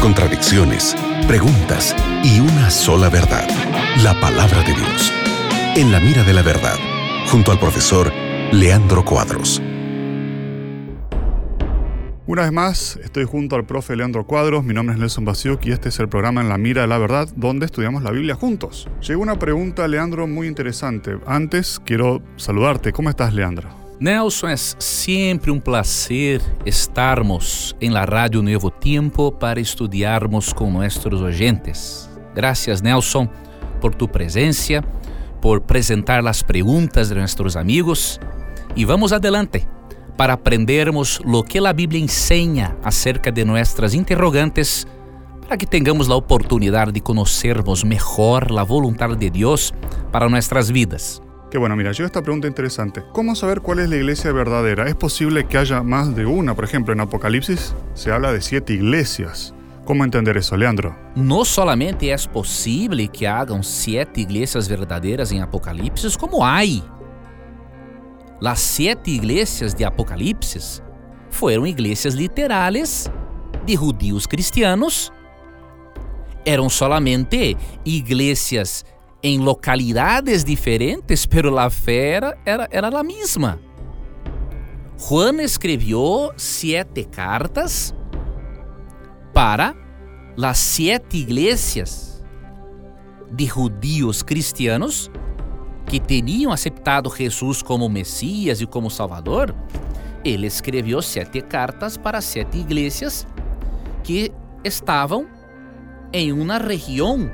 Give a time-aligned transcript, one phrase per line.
[0.00, 0.94] contradicciones,
[1.26, 3.48] preguntas y una sola verdad,
[4.02, 5.12] la palabra de Dios.
[5.74, 6.76] En la mira de la verdad,
[7.30, 8.12] junto al profesor
[8.52, 9.62] Leandro Cuadros.
[12.26, 15.72] Una vez más, estoy junto al profe Leandro Cuadros, mi nombre es Nelson Basiuk y
[15.72, 18.86] este es el programa En la Mira de la Verdad, donde estudiamos la Biblia juntos.
[19.00, 21.16] Llegó una pregunta, Leandro, muy interesante.
[21.26, 22.92] Antes, quiero saludarte.
[22.92, 23.81] ¿Cómo estás, Leandro?
[24.02, 31.20] Nelson, es siempre un placer estarmos en la Radio Nuevo Tiempo para estudiarmos con nuestros
[31.20, 32.10] oyentes.
[32.34, 33.30] Gracias, Nelson,
[33.80, 34.82] por tu presencia,
[35.40, 38.18] por presentar las preguntas de nuestros amigos
[38.74, 39.68] y vamos adelante
[40.16, 44.84] para aprendermos lo que a Bíblia ensina acerca de nossas interrogantes,
[45.42, 49.72] para que tenhamos a oportunidade de conhecermos melhor a vontade de Deus
[50.10, 51.22] para nossas vidas.
[51.52, 53.02] Qué bueno, mira, llega esta pregunta interesante.
[53.12, 54.88] ¿Cómo saber cuál es la iglesia verdadera?
[54.88, 56.54] ¿Es posible que haya más de una?
[56.54, 59.52] Por ejemplo, en Apocalipsis se habla de siete iglesias.
[59.84, 60.96] ¿Cómo entender eso, Leandro?
[61.14, 66.82] No solamente es posible que hagan siete iglesias verdaderas en Apocalipsis, como hay
[68.40, 70.82] Las siete iglesias de Apocalipse
[71.28, 73.10] foram iglesias literais
[73.66, 75.12] de judíos cristianos.
[76.46, 78.86] Eram solamente iglesias
[79.22, 83.60] em localidades diferentes, pero a fé era, era, era a mesma.
[84.98, 87.94] Juan escreveu sete cartas
[89.32, 89.74] para
[90.42, 92.24] as sete iglesias
[93.30, 95.10] de judíos cristianos
[95.86, 99.54] que tinham aceitado Jesus como Messias e como Salvador,
[100.24, 103.26] ele escreveu sete cartas para sete igrejas
[104.04, 104.32] que
[104.64, 105.26] estavam
[106.12, 107.30] em uma região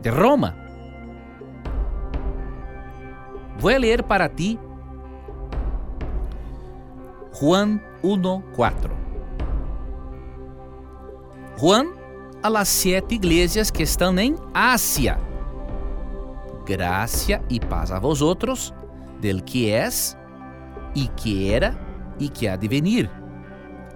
[0.00, 0.56] de Roma.
[3.58, 4.58] Vou ler para ti
[7.32, 8.90] Juan 1:4.
[11.58, 11.92] Juan
[12.42, 15.18] a las sete igrejas que estão em Ásia
[16.70, 18.72] gracia y paz a vosotros
[19.20, 20.16] del que es
[20.94, 21.76] y que era
[22.18, 23.10] y que ha de venir,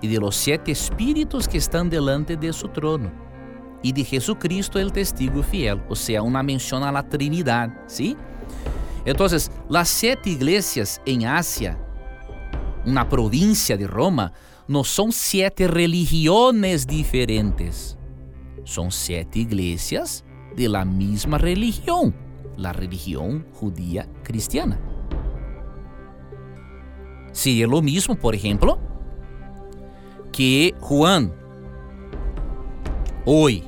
[0.00, 3.12] y de los siete espíritus que están delante de su trono,
[3.84, 8.16] y de Jesucristo el testigo fiel, o sea, una mención a la Trinidad, ¿sí?
[9.04, 11.78] Entonces, las siete iglesias en Asia,
[12.84, 14.32] una provincia de Roma,
[14.66, 17.96] no son siete religiones diferentes,
[18.64, 20.24] son siete iglesias
[20.56, 22.24] de la misma religión
[22.56, 24.78] la religión judía cristiana.
[27.32, 28.78] Sería lo mismo, por ejemplo,
[30.32, 31.32] que Juan
[33.26, 33.64] hoy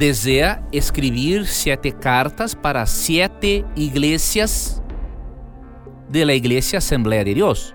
[0.00, 4.82] desea escribir siete cartas para siete iglesias
[6.08, 7.74] de la Iglesia Asamblea de Dios.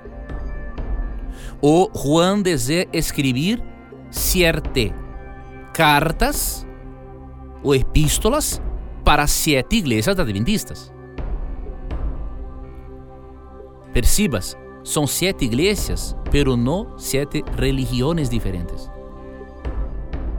[1.61, 3.63] O Juan desea escribir
[4.09, 4.91] siete
[5.71, 6.65] cartas
[7.61, 8.59] o epístolas
[9.03, 10.91] para siete igrejas adventistas.
[13.93, 18.89] Percibas, são sete igrejas, pero não sete religiões diferentes.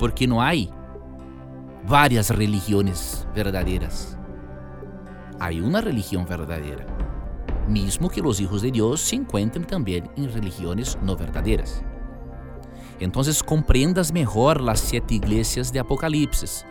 [0.00, 0.50] Porque não há
[1.86, 4.19] várias religiões verdadeiras.
[5.38, 6.84] Há uma religião verdadeira,
[7.69, 11.84] mesmo que os hijos de Deus se encontrem também em religiões não verdadeiras.
[13.00, 16.64] Então, compreendas melhor as sete igrejas de Apocalipse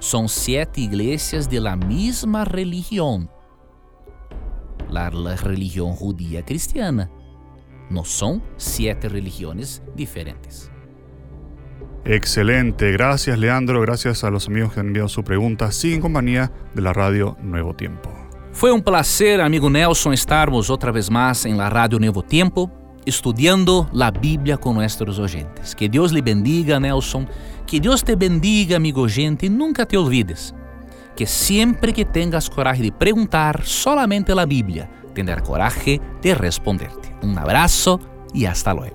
[0.00, 3.30] São sete iglesias de la misma religión.
[4.90, 7.10] La, la religión judía cristiana.
[7.90, 10.70] No son siete religiones diferentes.
[12.08, 16.50] Excelente, gracias Leandro, gracias a los amigos que han enviado su pregunta, sigue en compañía
[16.74, 18.10] de la radio Nuevo Tiempo.
[18.52, 22.70] Foi um prazer, amigo Nelson, estarmos outra vez mais em la Radio Nuevo Tiempo,
[23.06, 25.74] estudando a Bíblia com nossos oyentes.
[25.74, 27.26] Que Deus lhe bendiga, Nelson,
[27.66, 30.54] Que Deus te bendiga, amigo gente, e nunca te olvides
[31.14, 37.12] que sempre que tengas coragem de perguntar solamente a Bíblia, tendrá coragem de responderte.
[37.22, 37.98] Um abraço
[38.32, 38.94] e hasta luego.